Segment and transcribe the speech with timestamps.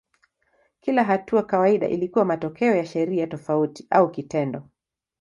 [0.79, 4.63] Kila hatua kawaida ilikuwa matokeo ya sheria tofauti au kitendo.